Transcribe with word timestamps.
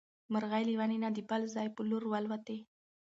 مرغۍ 0.33 0.63
له 0.67 0.73
ونې 0.79 0.97
نه 1.03 1.09
د 1.15 1.19
بل 1.29 1.41
ځای 1.55 1.67
په 1.75 1.81
لور 1.89 2.03
والوتې. 2.11 2.57